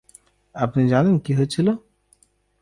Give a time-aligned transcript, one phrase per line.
[0.55, 1.67] আপনি জানেন, কী হয়েছিল?